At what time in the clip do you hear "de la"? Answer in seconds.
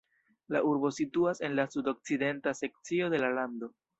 3.15-3.33